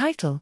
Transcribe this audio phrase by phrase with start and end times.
[0.00, 0.40] Title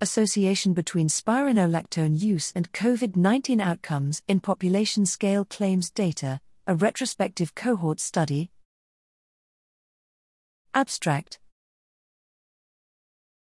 [0.00, 7.52] Association between spironolactone use and COVID 19 outcomes in population scale claims data, a retrospective
[7.56, 8.52] cohort study.
[10.74, 11.40] Abstract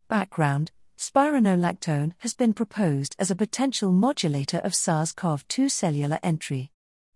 [0.07, 6.69] Background Spironolactone has been proposed as a potential modulator of SARS CoV 2 cellular entry.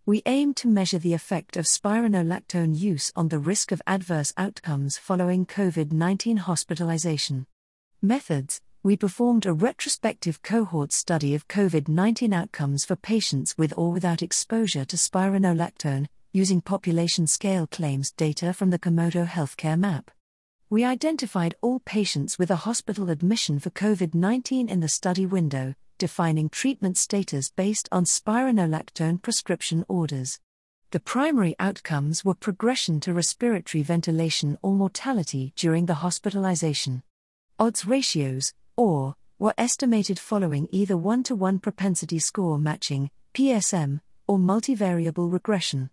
[0.08, 5.00] We aim to measure the effect of spironolactone use on the risk of adverse outcomes
[5.00, 7.48] following COVID 19 hospitalization.
[8.04, 13.91] Methods We performed a retrospective cohort study of COVID 19 outcomes for patients with or
[13.91, 20.12] without exposure to spironolactone, using population scale claims data from the Komodo Healthcare Map
[20.68, 25.76] we identified all patients with a hospital admission for COVID 19 in the study window,
[25.98, 30.40] defining treatment status based on spironolactone prescription orders.
[30.91, 37.04] The primary outcomes were progression to respiratory ventilation or mortality during the hospitalization.
[37.59, 44.38] Odds ratios, or, were estimated following either 1 to 1 propensity score matching, PSM, or
[44.38, 45.90] multivariable regression.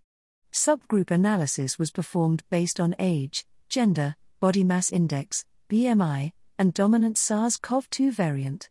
[0.53, 7.57] Subgroup analysis was performed based on age, gender, body mass index, BMI, and dominant SARS
[7.57, 8.69] CoV 2 variant.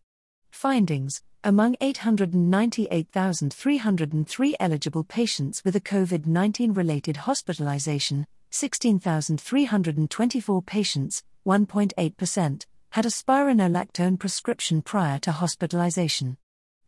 [0.51, 13.07] Findings Among 898,303 eligible patients with a COVID 19 related hospitalization, 16,324 patients, 1.8%, had
[13.07, 16.37] a spironolactone prescription prior to hospitalization.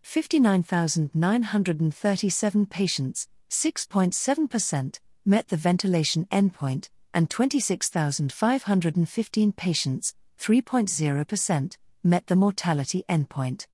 [0.04, 13.68] 59,937 patients, 6.7%, met the ventilation endpoint, and 26,515 patients, 3.0%, met the mortality endpoint.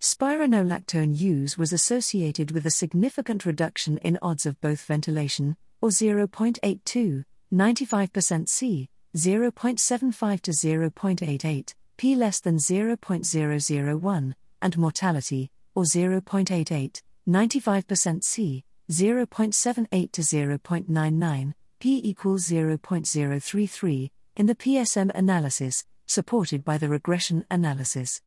[0.00, 7.24] Spironolactone use was associated with a significant reduction in odds of both ventilation, or 0.82,
[7.52, 18.64] 95% C, 0.75 to 0.88, p less than 0.001, and mortality, or 0.88, 95% C,
[18.90, 28.20] 0.78 to 0.99, p equals 0.033, in the PSM analysis, supported by the regression analysis.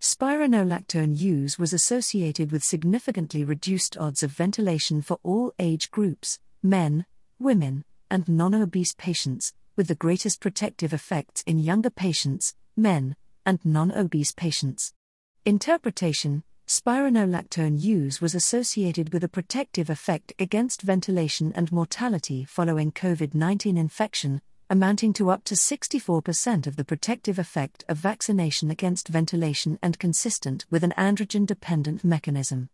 [0.00, 7.06] Spironolactone use was associated with significantly reduced odds of ventilation for all age groups men,
[7.38, 13.16] women, and non obese patients, with the greatest protective effects in younger patients, men,
[13.46, 14.92] and non obese patients.
[15.44, 23.34] Interpretation Spironolactone use was associated with a protective effect against ventilation and mortality following COVID
[23.34, 29.78] 19 infection, amounting to up to 64% of the protective effect of vaccination against ventilation
[29.82, 32.68] and consistent with an androgen dependent mechanism.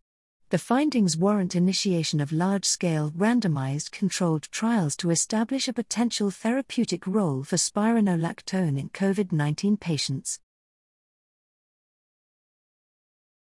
[0.51, 7.07] The findings warrant initiation of large scale randomized controlled trials to establish a potential therapeutic
[7.07, 10.41] role for spironolactone in COVID 19 patients.